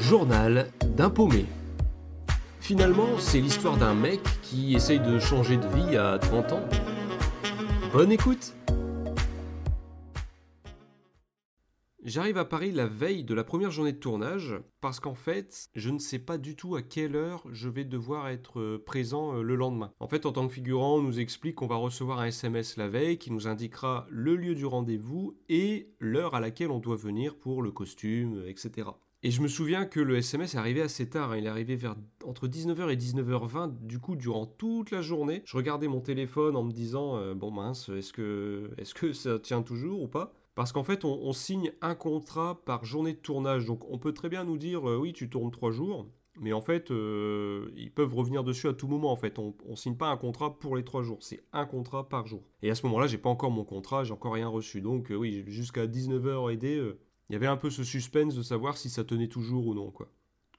[0.00, 1.44] Journal d'un paumé.
[2.60, 6.68] Finalement, c'est l'histoire d'un mec qui essaye de changer de vie à 30 ans.
[7.92, 8.54] Bonne écoute
[12.02, 15.90] J'arrive à Paris la veille de la première journée de tournage parce qu'en fait, je
[15.90, 19.42] ne sais pas du tout à quelle heure je vais devoir être euh, présent euh,
[19.42, 19.92] le lendemain.
[20.00, 22.88] En fait, en tant que figurant, on nous explique qu'on va recevoir un SMS la
[22.88, 27.36] veille qui nous indiquera le lieu du rendez-vous et l'heure à laquelle on doit venir
[27.36, 28.88] pour le costume, etc.
[29.22, 31.36] Et je me souviens que le SMS est arrivé assez tard, hein.
[31.36, 35.56] il est arrivé vers entre 19h et 19h20, du coup durant toute la journée, je
[35.56, 39.62] regardais mon téléphone en me disant euh, bon mince, est-ce que, est que ça tient
[39.62, 40.32] toujours ou pas?
[40.54, 43.64] Parce qu'en fait, on, signe un contrat par journée de tournage.
[43.66, 46.06] Donc, on peut très bien nous dire, euh, oui, tu tournes trois jours.
[46.38, 49.10] Mais en fait, euh, ils peuvent revenir dessus à tout moment.
[49.10, 51.18] En fait, on, ne signe pas un contrat pour les trois jours.
[51.20, 52.42] C'est un contrat par jour.
[52.62, 54.82] Et à ce moment-là, j'ai pas encore mon contrat, j'ai encore rien reçu.
[54.82, 56.56] Donc, oui, jusqu'à 19h et
[57.30, 59.92] il y avait un peu ce suspense de savoir si ça tenait toujours ou non,
[59.92, 60.10] quoi.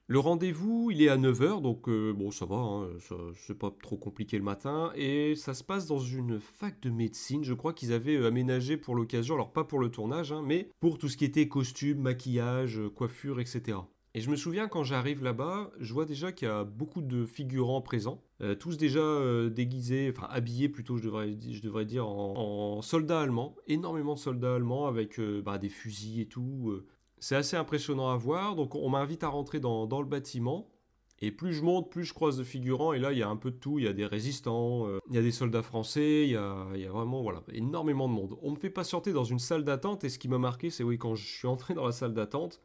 [0.06, 2.88] Le rendez-vous, il est à 9h, donc euh, bon, ça va, hein,
[3.36, 4.90] c'est pas trop compliqué le matin.
[4.96, 8.78] Et ça se passe dans une fac de médecine, je crois qu'ils avaient euh, aménagé
[8.78, 11.98] pour l'occasion, alors pas pour le tournage, hein, mais pour tout ce qui était costume,
[12.00, 13.78] maquillage, euh, coiffure, etc.
[14.14, 17.24] Et je me souviens quand j'arrive là-bas, je vois déjà qu'il y a beaucoup de
[17.24, 18.22] figurants présents,
[18.60, 24.12] tous déjà déguisés, enfin habillés plutôt, je devrais, je devrais dire, en, soldats allemands, énormément
[24.12, 26.82] de soldats allemands avec bah, des fusils et tout,
[27.22, 28.56] c'est assez impressionnant à voir.
[28.56, 30.68] Donc on m'invite à rentrer dans, le bâtiment.
[31.20, 32.92] Et plus je monte, plus je croise de figurants.
[32.92, 33.78] Et là, il y a un peu de tout.
[33.78, 36.66] Il y a des résistants, euh, il y a des soldats français, il y a,
[36.90, 38.36] vraiment voilà, énormément de monde.
[38.42, 40.02] On me fait patienter dans une salle d'attente.
[40.02, 42.60] Et ce qui m'a marqué, c'est oui, quand je suis entré dans la salle d'attente,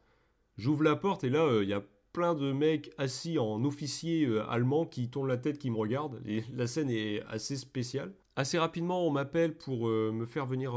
[0.57, 4.25] j'ouvre la porte et là, euh, il y a plein de mecs assis en officier
[4.25, 6.21] euh, allemand qui tournent la tête, qui me regardent.
[6.53, 8.13] La scène est assez spéciale.
[8.35, 10.73] Assez rapidement, on m'appelle pour me faire venir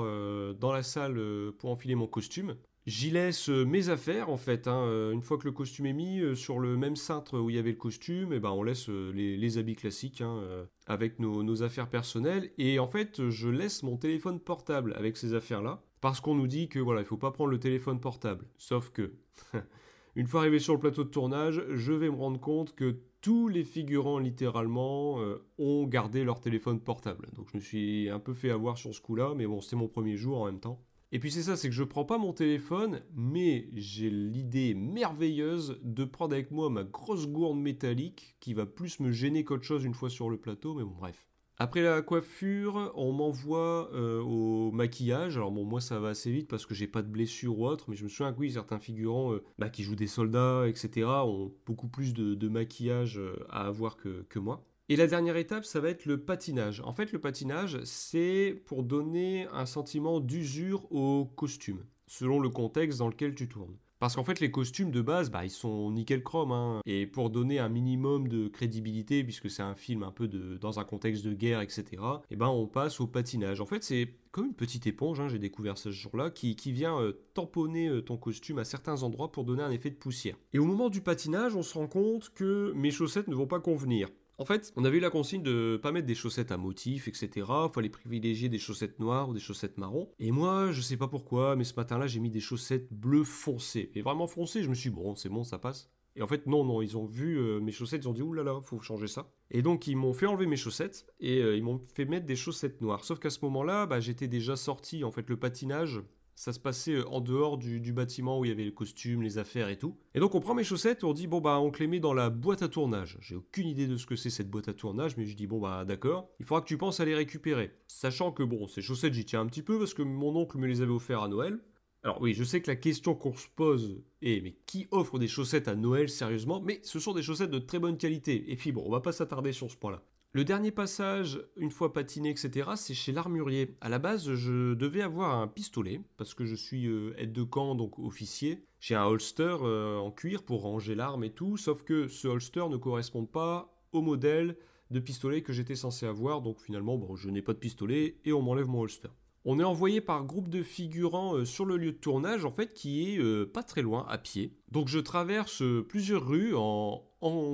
[0.58, 1.20] dans la salle
[1.58, 2.56] pour enfiler mon costume.
[2.86, 4.67] J'y laisse euh, mes affaires en fait.
[4.67, 4.84] Hein.
[4.86, 7.56] Euh, une fois que le costume est mis euh, sur le même cintre où il
[7.56, 10.42] y avait le costume, eh ben on laisse les, habits classiques hein,
[10.86, 12.51] avec nos, affaires personnelles.
[12.58, 16.68] Et en fait, je laisse mon téléphone portable avec ces affaires-là parce qu'on nous dit
[16.68, 18.47] que voilà, il faut pas prendre le téléphone portable.
[18.57, 19.12] Sauf que
[20.17, 23.48] une fois arrivé sur le plateau de tournage, je vais me rendre compte que tous
[23.48, 25.18] les figurants littéralement
[25.58, 27.28] ont gardé leur téléphone portable.
[27.34, 29.89] Donc je me suis un peu fait avoir sur ce coup-là, mais bon, c'était mon
[29.89, 30.83] premier jour en même temps.
[31.12, 35.80] Et puis c'est ça, c'est que je prends pas mon téléphone, mais j'ai l'idée merveilleuse
[35.83, 39.84] de prendre avec moi ma grosse gourde métallique qui va plus me gêner qu'autre chose
[39.84, 41.30] une fois sur le plateau, mais bon bref.
[41.63, 45.37] Après la coiffure, on m'envoie euh, au maquillage.
[45.37, 47.91] Alors bon, moi ça va assez vite parce que j'ai pas de blessure ou autre,
[47.91, 51.07] mais je me souviens que oui, certains figurants euh, bah, qui jouent des soldats, etc.,
[51.07, 54.65] ont beaucoup plus de, maquillage euh, à avoir que, que moi.
[54.89, 56.81] Et la dernière étape, ça va être le patinage.
[56.81, 63.01] En fait, le patinage, c'est pour donner un sentiment d'usure au costume, selon le contexte
[63.01, 63.77] dans lequel tu tournes.
[64.00, 66.52] Parce qu'en fait, les costumes de base, bah, ils sont nickel chrome.
[66.52, 66.80] Hein.
[66.86, 70.80] Et pour donner un minimum de crédibilité, puisque c'est un film un peu de, dans
[70.80, 71.96] un contexte de guerre, etc., et
[72.30, 73.61] eh ben, on passe au patinage.
[73.61, 77.12] En fait, c'est comme une petite éponge, hein, j'ai découvert ce jour-là, qui, vient euh,
[77.34, 80.36] tamponner euh, ton costume à certains endroits pour donner un effet de poussière.
[80.55, 83.61] Et au moment du patinage, on se rend compte que mes chaussettes ne vont pas
[83.61, 84.08] convenir.
[84.40, 87.46] En fait, on avait eu la consigne de pas mettre des chaussettes à motifs, etc.
[87.74, 90.08] Fallait privilégier des chaussettes noires ou des chaussettes marron.
[90.18, 93.90] Et moi, je sais pas pourquoi, mais ce matin-là, j'ai mis des chaussettes bleues foncées.
[93.95, 95.90] Et vraiment foncées, je me suis dit, bon, c'est bon, ça passe.
[96.17, 98.58] Et en fait, non, non, ils ont vu euh, mes chaussettes, ils ont dit, oulala,
[98.62, 99.30] faut changer ça.
[99.50, 102.34] Et donc, ils m'ont fait enlever mes chaussettes et euh, ils m'ont fait mettre des
[102.34, 103.05] chaussettes noires.
[103.05, 106.00] Sauf qu'à ce moment-là, bah, j'étais déjà sorti, en fait, le patinage
[106.40, 109.36] ça se passait euh, en dehors du, bâtiment où il y avait le costume, les
[109.36, 109.98] affaires et tout.
[110.14, 112.14] Et donc on prend mes chaussettes, on dit bon bah on te les met dans
[112.14, 113.18] la boîte à tournage.
[113.20, 115.61] J'ai aucune idée de ce que c'est cette boîte à tournage, mais je dis bon
[115.61, 117.74] bah d'accord, il faudra que tu penses à les récupérer.
[117.89, 120.67] Sachant que bon, ces chaussettes j'y tiens un petit peu parce que mon oncle me
[120.67, 121.61] les avait offertes à Noël.
[122.05, 125.29] Alors oui, je sais que la question qu'on se pose est mais qui offre des
[125.29, 126.62] chaussettes à Noël sérieusement?
[126.62, 128.50] Mais ce sont des chaussettes de très bonne qualité.
[128.50, 130.02] Et puis bon, on va pas s'attarder sur ce point-là.
[130.32, 133.76] Le dernier passage, une fois patiné, etc., c'est chez l'armurier.
[133.81, 137.43] À la base, je devais avoir un pistolet, parce que je suis euh, aide de
[137.43, 138.64] camp, donc officier.
[138.79, 142.69] J'ai un holster euh, en cuir pour ranger l'arme et tout, sauf que ce holster
[142.69, 144.56] ne correspond pas au modèle
[144.93, 148.32] de pistolet que j'étais censé avoir, donc finalement, bon, je n'ai pas de pistolet et
[148.32, 149.09] on m'enlève mon holster.
[149.47, 152.75] On est envoyé par groupe de figurants euh, sur le lieu de tournage, en fait,
[152.75, 154.55] qui est euh, pas très loin, à pied.
[154.71, 157.07] Donc je traverse euh, plusieurs rues en,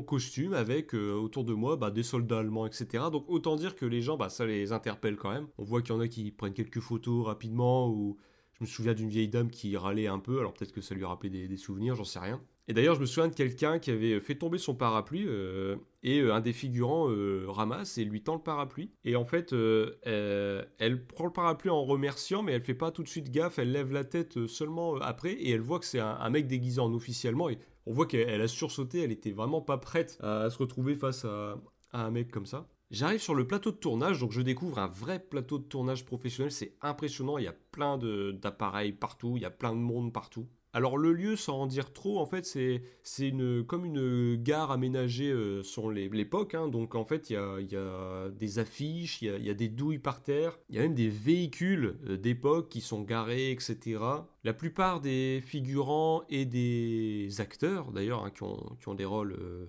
[0.06, 3.04] costume avec autour de moi bah, des soldats allemands, etc.
[3.10, 5.48] Donc autant dire que les gens, bah, ça les interpelle quand même.
[5.58, 8.16] On voit qu'il y en a qui prennent quelques photos rapidement ou
[8.58, 11.04] Je me souviens d'une vieille dame qui râlait un peu, alors peut-être que ça lui
[11.04, 12.40] rappelait des, souvenirs, j'en sais rien.
[12.68, 16.20] Et d'ailleurs, je me souviens de quelqu'un qui avait fait tomber son parapluie euh, et
[16.20, 18.90] euh, un des figurants euh, ramasse et lui tend le parapluie.
[19.04, 23.08] Et en fait, elle prend le parapluie en remerciant, mais elle fait pas tout de
[23.08, 23.58] suite gaffe.
[23.58, 26.92] Elle lève la tête seulement après et elle voit que c'est un, mec déguisé en
[26.94, 27.50] officiellement.
[27.50, 29.02] Et on voit qu'elle a sursauté.
[29.02, 31.58] Elle était vraiment pas prête à, se retrouver face à
[31.92, 32.66] un mec comme ça.
[32.92, 36.52] J'arrive sur le plateau de tournage, donc je découvre un vrai plateau de tournage professionnel.
[36.52, 37.36] C'est impressionnant.
[37.36, 39.36] Il y a plein d'appareils partout.
[39.36, 40.46] Il y a plein de monde partout.
[40.76, 45.32] Alors le lieu, sans en dire trop, en fait, c'est une comme une gare aménagée
[45.32, 46.54] euh, sur l'époque.
[46.54, 46.68] Hein.
[46.68, 50.58] donc en fait, il y a, des affiches, il y a, des douilles par terre,
[50.68, 53.98] il y a même des véhicules euh, d'époque qui sont garés, etc.
[54.44, 59.66] La plupart des figurants et des acteurs, d'ailleurs, hein, qui, ont, des rôles euh,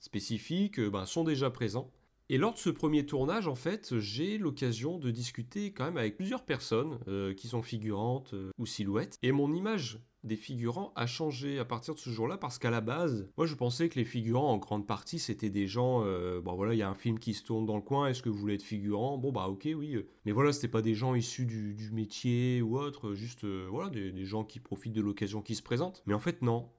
[0.00, 1.92] spécifiques, ben, sont déjà présents.
[2.28, 6.16] Et lors de ce premier tournage, en fait, j'ai l'occasion de discuter quand même avec
[6.16, 9.16] plusieurs personnes euh, qui sont figurantes euh, ou silhouettes.
[9.22, 12.80] Et mon image des figurants a changé à partir de ce jour-là parce qu'à la
[12.80, 16.56] base, moi je pensais que les figurants en grande partie c'était des gens, euh, bon
[16.56, 18.38] voilà, il y a un film qui se tourne dans le coin, est-ce que vous
[18.38, 19.18] voulez être figurant?
[19.18, 20.04] Bon bah ok, oui.
[20.24, 24.42] Mais voilà, c'était pas des gens issus du, métier ou autre, juste voilà, des gens
[24.42, 26.02] qui profitent de l'occasion qui se présente.
[26.06, 26.70] Mais en fait, non.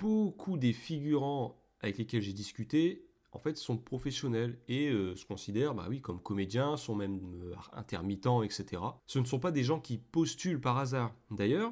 [0.00, 3.05] Beaucoup des figurants avec lesquels j'ai discuté
[3.36, 7.54] en fait, sont professionnels et euh, se considèrent, bah oui, comme comédiens, sont même euh,
[7.74, 8.82] intermittents, etc.
[9.06, 11.14] Ce ne sont pas des gens qui postulent par hasard.
[11.30, 11.70] D'ailleurs,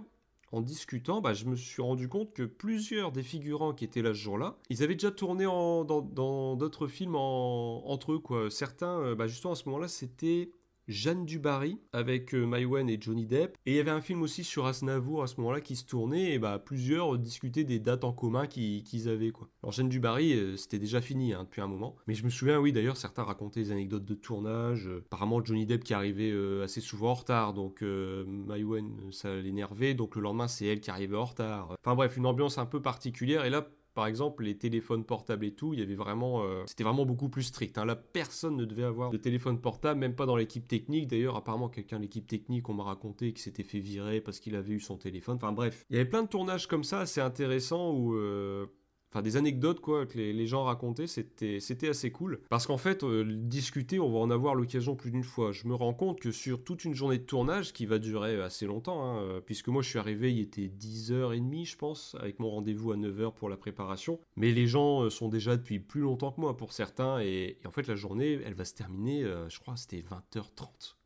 [0.52, 4.10] en discutant, bah, je me suis rendu compte que plusieurs des figurants qui étaient là
[4.10, 8.18] ce jour-là, ils avaient déjà tourné dans d'autres films entre eux.
[8.18, 8.50] Quoi.
[8.50, 10.50] Certains, euh, bah, justement à ce moment-là, c'était
[10.88, 13.56] Jeanne Dubarry avec euh, Maïwen et Johnny Depp.
[13.66, 16.32] Et il y avait un film aussi sur Asnavour à ce moment-là qui se tournait
[16.32, 19.30] et bah, plusieurs discutaient des dates en commun qu'ils avaient.
[19.30, 19.48] Quoi.
[19.62, 21.96] Alors Jeanne Dubarry, euh, c'était déjà fini hein, depuis un moment.
[22.06, 24.86] Mais je me souviens, oui, d'ailleurs, certains racontaient des anecdotes de tournage.
[24.86, 26.32] Euh, apparemment, Johnny Depp qui arrivait
[26.62, 27.54] assez souvent en retard.
[27.54, 29.94] Donc Maïwen, ça l'énervait.
[29.94, 31.76] Donc le lendemain, c'est elle qui arrivait en retard.
[31.84, 33.44] Enfin bref, une ambiance un peu particulière.
[33.44, 36.82] Et là, par exemple, les téléphones portables et tout, il y avait vraiment, euh, c'était
[36.82, 37.78] vraiment beaucoup plus strict.
[37.78, 37.84] Hein.
[37.84, 41.06] Là, personne ne devait avoir de téléphone portable, même pas dans l'équipe technique.
[41.06, 44.56] D'ailleurs, apparemment, quelqu'un de l'équipe technique, on m'a raconté qu'il s'était fait virer parce qu'il
[44.56, 45.36] avait eu son téléphone.
[45.36, 48.66] Enfin bref, il y avait plein de tournages comme ça, assez intéressants où euh,
[49.14, 53.04] enfin des anecdotes quoi que les, gens racontaient, c'était c'était assez cool parce qu'en fait
[53.04, 55.52] euh, discuter, on va en avoir l'occasion plus d'une fois.
[55.52, 58.66] Je me rends compte que sur toute une journée de tournage qui va durer assez
[58.66, 62.50] longtemps hein, euh, puisque moi je suis arrivé, il était 10h30 je pense avec mon
[62.50, 66.32] rendez-vous à 9h pour la préparation, mais les gens euh, sont déjà depuis plus longtemps
[66.32, 69.58] que moi pour certains et, et en fait la journée, elle va se terminer je
[69.60, 70.96] crois c'était 20h30.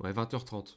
[0.00, 0.76] Ouais, 20h30.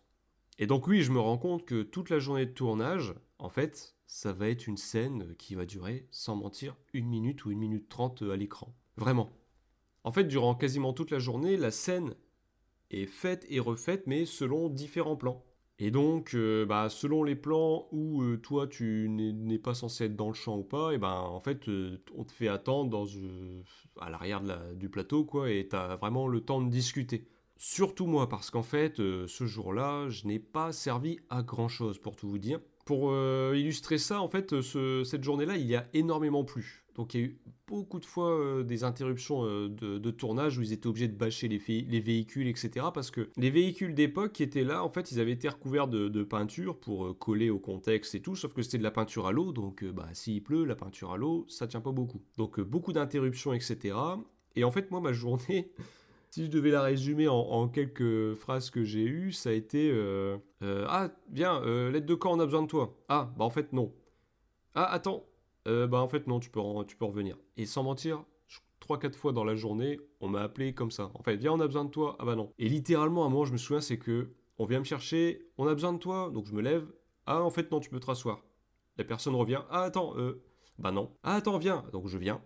[0.57, 3.95] Et donc oui, je me rends compte que toute la journée de tournage, en fait,
[4.05, 7.89] ça va être une scène qui va durer, sans mentir, une minute ou une minute
[7.89, 8.73] trente à l'écran.
[8.95, 9.31] Vraiment.
[10.03, 12.15] En fait, durant quasiment toute la journée, la scène
[12.91, 15.43] est faite et refaite, mais selon différents plans.
[15.79, 20.15] Et donc, euh, bah, selon les plans où euh, toi tu n'es pas censé être
[20.15, 23.07] dans le champ ou pas, et ben en fait euh, on te fait attendre
[23.99, 24.43] à l'arrière
[24.75, 27.27] du plateau quoi, et as vraiment le temps de discuter.
[27.57, 32.15] Surtout moi, parce qu'en fait, ce jour-là, je n'ai pas servi à grand chose pour
[32.15, 32.59] tout vous dire
[32.91, 36.83] pour euh, illustrer ça, en fait, euh, cette journée-là, il y a énormément plu.
[36.95, 40.73] Donc il y a eu beaucoup de fois euh, des interruptions de, tournage où ils
[40.73, 42.87] étaient obligés de bâcher les, véhicules, etc.
[42.93, 46.23] Parce que les véhicules d'époque qui étaient là, en fait, ils avaient été recouverts de,
[46.23, 49.53] peinture pour coller au contexte et tout, sauf que c'était de la peinture à l'eau,
[49.53, 52.19] donc bah, s'il pleut, la peinture à l'eau, ça tient pas beaucoup.
[52.37, 53.95] Donc beaucoup d'interruptions, etc.
[54.57, 55.71] Et en fait, moi, ma journée,
[56.31, 60.37] si je devais la résumer en, quelques phrases que j'ai eues, ça a été euh,
[60.63, 62.97] euh, Ah, viens, euh, l'aide de camp, on a besoin de toi.
[63.09, 63.93] Ah, bah en fait, non.
[64.73, 65.25] Ah, attends.
[65.65, 67.37] bah en fait, non, tu peux, tu peux revenir.
[67.57, 68.23] Et sans mentir,
[68.79, 71.11] 3-4 fois dans la journée, on m'a appelé comme ça.
[71.15, 72.15] En fait, viens, on a besoin de toi.
[72.17, 72.53] Ah bah non.
[72.57, 75.73] Et littéralement, à un je me souviens, c'est que on vient me chercher, on a
[75.73, 76.31] besoin de toi.
[76.33, 76.87] Donc je me lève.
[77.25, 78.41] Ah, en fait, non, tu peux te rasseoir.
[78.97, 79.63] La personne revient.
[79.69, 80.15] Ah, attends,
[80.79, 81.11] bah non.
[81.23, 81.83] Ah, attends, viens.
[81.91, 82.41] Donc je viens.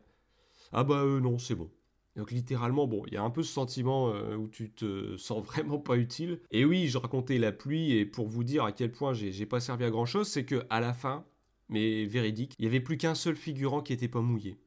[0.72, 1.70] Ah bah non, c'est bon.
[2.15, 5.43] Donc littéralement, bon, il y a un peu ce sentiment euh, où tu te sens
[5.45, 6.39] vraiment pas utile.
[6.51, 9.60] Et oui, je racontais la pluie et pour vous dire à quel point j'ai pas
[9.60, 11.25] servi à grand chose, c'est que à la fin,
[11.69, 14.57] mais véridique, il y avait plus qu'un seul figurant qui était pas mouillé.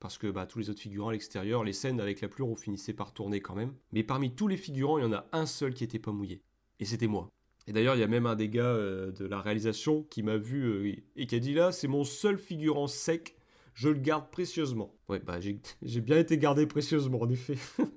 [0.00, 2.56] Parce que bah, tous les autres figurants à l'extérieur, les scènes avec la pluie, on
[2.56, 3.72] finissait par tourner quand même.
[3.92, 6.42] Mais parmi tous les figurants, il y en a un seul qui était pas mouillé.
[6.80, 7.30] Et c'était moi.
[7.68, 10.36] Et d'ailleurs, il y a même un des gars euh, de la réalisation qui m'a
[10.36, 13.36] vu euh, et qui a dit là, c'est mon seul figurant sec
[13.74, 14.94] je le garde précieusement.
[15.08, 17.56] Ouais, bah j'ai bien été gardé précieusement, en effet.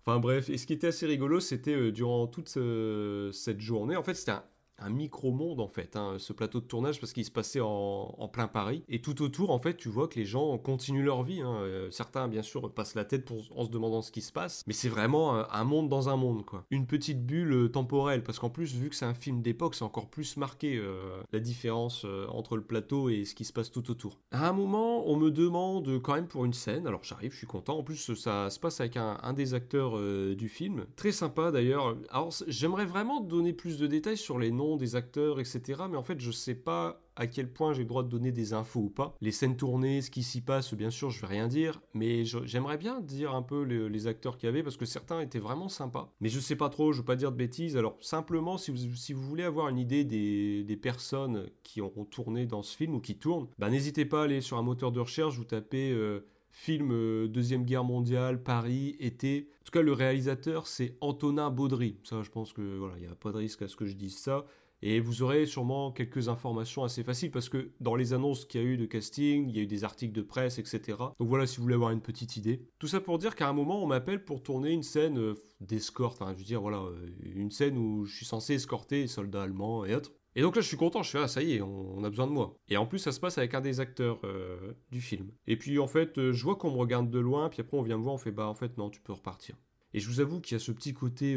[0.00, 4.02] enfin bref, et ce qui était assez rigolo, c'était euh, durant toute cette journée, en
[4.02, 4.44] fait c'était un
[4.88, 8.84] micro-monde en fait, hein, ce plateau de tournage, parce qu'il se passait en, plein Paris.
[8.88, 11.40] Et tout autour, en fait, tu vois que les gens continuent leur vie.
[11.40, 11.56] Hein.
[11.62, 14.72] Euh, certains, bien sûr, passent la tête en se demandant ce qui se passe, mais
[14.72, 16.64] c'est vraiment un, monde dans un monde, quoi.
[16.70, 19.84] Une petite bulle euh, temporelle, parce qu'en plus, vu que c'est un film d'époque, c'est
[19.84, 23.90] encore plus marqué euh, la différence entre le plateau et ce qui se passe tout
[23.90, 24.20] autour.
[24.30, 27.46] À un moment, on me demande quand même pour une scène, alors j'arrive, je suis
[27.46, 27.78] content.
[27.78, 29.98] En plus, ça se passe avec un, un des acteurs
[30.34, 30.86] du film.
[30.96, 31.96] Très sympa d'ailleurs.
[32.10, 35.82] Alors, j'aimerais vraiment donner plus de détails sur les noms des acteurs, etc.
[35.90, 38.54] Mais en fait, je sais pas à quel point j'ai le droit de donner des
[38.54, 39.14] infos ou pas.
[39.20, 42.78] Les scènes tournées, ce qui s'y passe, bien sûr, je vais rien dire, mais j'aimerais
[42.78, 46.14] bien dire un peu les, acteurs qu'il y avait parce que certains étaient vraiment sympas.
[46.20, 47.76] Mais je sais pas trop, je veux pas dire de bêtises.
[47.76, 52.06] Alors simplement, si vous, si vous voulez avoir une idée des, des personnes qui ont
[52.10, 54.90] tourné dans ce film ou qui tournent, bah, n'hésitez pas à aller sur un moteur
[54.90, 59.48] de recherche, vous tapez euh, film euh, Deuxième Guerre mondiale, Paris, été.
[59.62, 61.96] En tout cas, le réalisateur, c'est Antonin Baudry.
[62.02, 63.94] Ça, je pense que voilà, il n'y a pas de risque à ce que je
[63.94, 64.44] dise ça.
[64.82, 68.64] Et vous aurez sûrement quelques informations assez faciles parce que dans les annonces qu'il y
[68.64, 70.96] a eu de casting, il y a eu des articles de presse, etc.
[71.18, 72.62] Donc voilà, si vous voulez avoir une petite idée.
[72.78, 76.22] Tout ça pour dire qu'à un moment, on m'appelle pour tourner une scène euh, d'escorte.
[76.32, 79.84] Je veux dire, voilà, euh, une scène où je suis censé escorter les soldats allemands
[79.84, 80.12] et autres.
[80.36, 82.26] Et donc là, je suis content, je fais, ah, ça y est, on, a besoin
[82.26, 82.56] de moi.
[82.68, 85.30] Et en plus, ça se passe avec un des acteurs euh, du film.
[85.46, 87.98] Et puis, en fait, je vois qu'on me regarde de loin, puis après, on vient
[87.98, 89.56] me voir, on fait, bah, en fait, non, tu peux repartir.
[89.92, 91.36] Et je vous avoue qu'il y a ce petit côté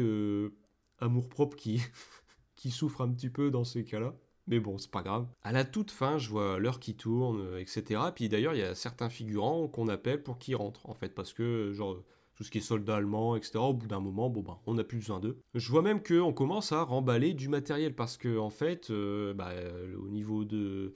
[0.98, 1.80] amour-propre qui,
[2.54, 4.14] qui souffre un petit peu dans ces cas-là.
[4.46, 5.26] Mais bon, c'est pas grave.
[5.42, 8.00] À la toute fin, je vois l'heure qui tourne, euh, etc.
[8.14, 11.32] Puis d'ailleurs, il y a certains figurants qu'on appelle pour qu'ils rentrent, en fait, parce
[11.32, 11.96] que, genre,
[12.34, 14.84] tout ce qui est soldats allemands, etc., au bout d'un moment, bon, ben, on n'a
[14.84, 15.38] plus besoin d'eux.
[15.54, 19.52] Je vois même qu'on commence à remballer du matériel, parce que, en fait, euh, bah,
[19.98, 20.92] au niveau de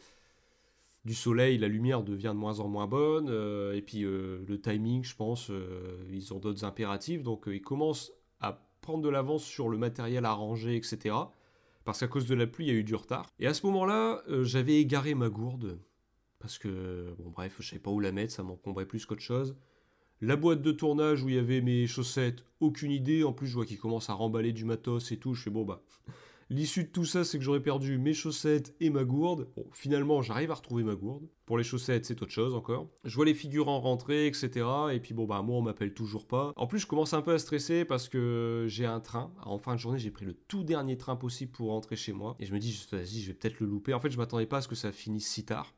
[1.04, 5.04] du soleil, la lumière devient de moins en moins bonne, euh, et puis le timing,
[5.04, 5.50] je pense,
[6.11, 10.33] ils ont d'autres impératifs, donc ils commencent à prendre de l'avance sur le matériel à
[10.33, 11.14] ranger, etc
[11.88, 13.25] parce qu'à cause de la pluie, il y a eu du retard.
[13.38, 15.78] Et à ce moment-là, euh, j'avais égaré ma gourde,
[16.38, 19.57] parce que, bon bref, je savais pas où la mettre, ça m'encombrait plus qu'autre chose.
[20.21, 23.55] La boîte de tournage où il y avait mes chaussettes, aucune idée, en plus je
[23.55, 25.81] vois qu'il commence à remballer du matos et tout, je fais bon bah,
[26.51, 29.49] L'issue de tout ça, c'est que j'aurais perdu mes chaussettes et ma gourde.
[29.55, 31.29] Bon, finalement, j'arrive à retrouver ma gourde.
[31.45, 32.89] Pour les chaussettes, c'est autre chose encore.
[33.05, 34.67] Je vois les figurants rentrer, etc.
[34.93, 36.55] Et puis bon, bah moi, on m'appelle toujours pas.
[36.57, 39.31] En plus, je commence un peu à stresser parce que j'ai un train.
[39.45, 42.35] En fin de journée, j'ai pris le tout dernier train possible pour rentrer chez moi.
[42.41, 43.93] Et je me dis, vas-y, je vais peut-être le louper.
[43.93, 45.75] En fait, je m'attendais pas à ce que ça finisse si tard.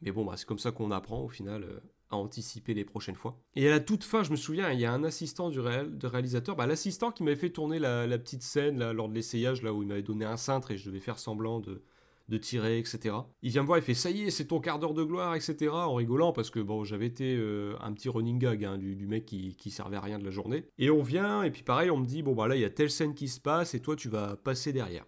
[0.00, 1.64] Mais bon, bah, c'est comme ça qu'on apprend au final.
[1.64, 3.38] Euh, à anticiper les prochaines fois.
[3.54, 6.56] Et à la toute fin, je me souviens, il y a un assistant du réalisateur,
[6.56, 9.82] bah, l'assistant qui m'avait fait tourner la, petite scène là, lors de l'essayage, là où
[9.82, 11.82] il m'avait donné un cintre et je devais faire semblant de,
[12.28, 13.14] de tirer, etc.
[13.42, 15.34] Il vient me voir, il fait ça y est, c'est ton quart d'heure de gloire,
[15.34, 15.68] etc.
[15.70, 19.26] En rigolant parce que bon, j'avais été euh, un petit running gag hein, du, mec
[19.26, 20.64] qui, qui servait à rien de la journée.
[20.78, 22.70] Et on vient et puis pareil, on me dit bon bah là il y a
[22.70, 25.06] telle scène qui se passe et toi tu vas passer derrière.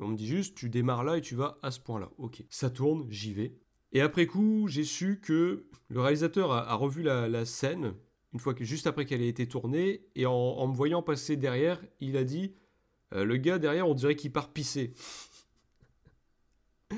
[0.00, 2.10] On me dit juste tu démarres là et tu vas à ce point-là.
[2.18, 3.58] Ok, ça tourne, j'y vais.
[3.92, 7.94] Et après coup, j'ai su que le réalisateur a, revu la, scène,
[8.34, 11.80] une fois que juste après qu'elle ait été tournée, et en, me voyant passer derrière,
[12.00, 12.54] il a dit
[13.14, 14.92] euh, Le gars derrière, on dirait qu'il part pisser.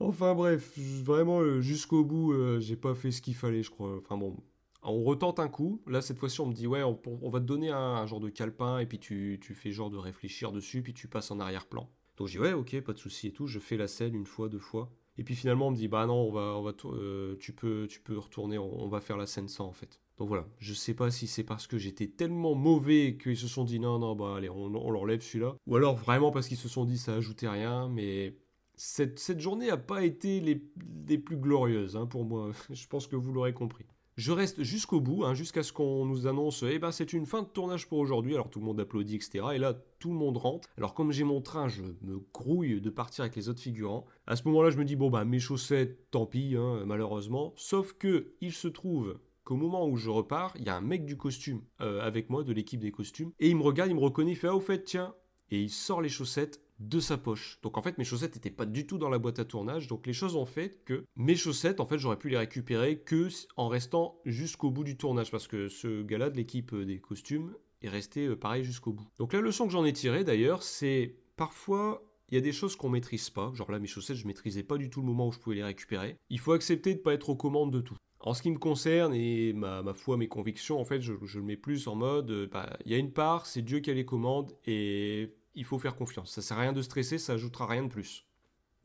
[0.00, 3.96] enfin bref, vraiment euh, jusqu'au bout, euh, j'ai pas fait ce qu'il fallait, je crois.
[3.98, 4.36] Enfin bon,
[4.82, 5.80] on retente un coup.
[5.86, 8.80] Là, cette fois-ci, on me dit Ouais, on, va te donner un, genre de calepin,
[8.80, 11.88] et puis tu, tu fais genre de réfléchir dessus, puis tu passes en arrière-plan.
[12.16, 13.46] Donc j'ai dit Ouais, ok, pas de souci et tout.
[13.46, 14.90] Je fais la scène une fois, deux fois.
[15.16, 17.86] Et puis finalement, on me dit bah non, on va, on va, euh, tu peux,
[17.88, 20.00] tu peux retourner, on, va faire la scène sans en fait.
[20.18, 23.64] Donc voilà, je sais pas si c'est parce que j'étais tellement mauvais qu'ils se sont
[23.64, 25.56] dit non, non, bah allez, on, on l'enlève celui-là.
[25.66, 28.36] Ou alors vraiment parce qu'ils se sont dit ça ajoutait rien, mais
[28.76, 30.62] cette, cette journée n'a pas été les,
[31.08, 32.50] les plus glorieuses hein, pour moi.
[32.70, 33.86] je pense que vous l'aurez compris.
[34.16, 37.42] Je reste jusqu'au bout, hein, jusqu'à ce qu'on nous annonce Eh ben, c'est une fin
[37.42, 38.34] de tournage pour aujourd'hui.
[38.34, 39.44] Alors tout le monde applaudit, etc.
[39.54, 40.68] Et là, tout le monde rentre.
[40.78, 44.06] Alors, comme j'ai mon train, je me grouille de partir avec les autres figurants.
[44.28, 47.54] À ce moment-là, je me dis Bon, bah, mes chaussettes, tant pis, hein, malheureusement.
[47.56, 51.04] Sauf que, il se trouve qu'au moment où je repars, il y a un mec
[51.04, 53.32] du costume euh, avec moi, de l'équipe des costumes.
[53.40, 55.14] Et il me regarde, il me reconnaît, il fait Ah, au fait, tiens.
[55.50, 57.58] Et il sort les chaussettes de sa poche.
[57.62, 60.06] Donc en fait mes chaussettes n'étaient pas du tout dans la boîte à tournage, donc
[60.06, 63.68] les choses ont fait que mes chaussettes en fait j'aurais pu les récupérer que en
[63.68, 67.88] restant jusqu'au bout du tournage parce que ce gars-là de l'équipe euh, des costumes est
[67.88, 69.06] resté euh, pareil jusqu'au bout.
[69.18, 72.74] Donc la leçon que j'en ai tirée d'ailleurs c'est parfois il y a des choses
[72.74, 75.32] qu'on maîtrise pas, genre là mes chaussettes je maîtrisais pas du tout le moment où
[75.32, 76.16] je pouvais les récupérer.
[76.30, 77.96] Il faut accepter de pas être aux commandes de tout.
[78.26, 81.58] En ce qui me concerne et ma, foi, mes convictions, en fait, je, le mets
[81.58, 84.06] plus en mode, euh, bah, il y a une part, c'est Dieu qui a les
[84.06, 86.32] commandes et il faut faire confiance.
[86.32, 88.26] Ça sert à rien de stresser, ça ajoutera rien de plus.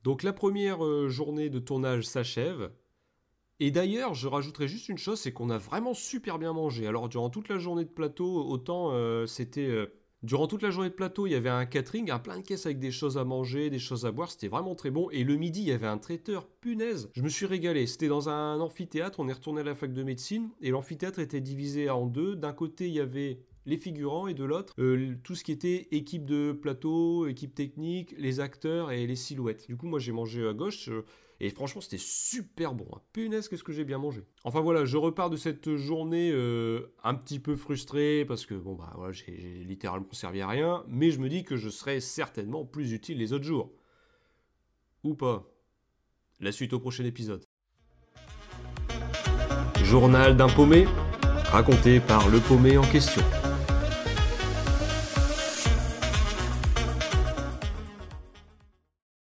[0.03, 2.71] Donc la première euh, journée de tournage s'achève.
[3.59, 6.87] Et d'ailleurs, je rajouterai juste une chose, c'est qu'on a vraiment super bien mangé.
[6.87, 10.89] Alors durant toute la journée de plateau, autant euh, c'était euh, Durant toute la journée
[10.89, 13.23] de plateau, il y avait un catering, un plein de caisses avec des choses à
[13.23, 15.09] manger, des choses à boire, c'était vraiment très bon.
[15.11, 17.87] Et le midi, il y avait un traiteur, punaise, je me suis régalé.
[17.87, 21.39] C'était dans un amphithéâtre, on est retourné à la fac de médecine, et l'amphithéâtre était
[21.39, 22.35] divisé en deux.
[22.35, 25.87] D'un côté, il y avait les figurants et de l'autre euh, tout ce qui était
[25.91, 29.67] équipe de plateau, équipe technique, les acteurs et les silhouettes.
[29.67, 30.89] Du coup, moi j'ai mangé à gauche.
[30.89, 31.05] Euh,
[31.41, 32.85] et franchement, c'était super bon.
[32.93, 32.99] Hein.
[33.13, 34.25] Punaise, qu'est-ce que j'ai bien mangé.
[34.43, 38.73] Enfin voilà, je repars de cette journée euh, un petit peu frustré parce que bon
[38.73, 42.65] bah voilà, j'ai littéralement servi à rien, mais je me dis que je serai certainement
[42.65, 43.71] plus utile les autres jours.
[45.03, 45.49] Ou pas.
[46.41, 47.45] La suite au prochain épisode.
[49.83, 50.85] Journal d'un paumé,
[51.45, 53.23] raconté par le paumé en question.